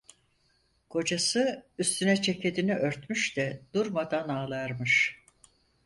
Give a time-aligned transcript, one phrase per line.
[0.89, 5.19] Kocası üstüne ceketini örtmüş de durmadan ağlarmış.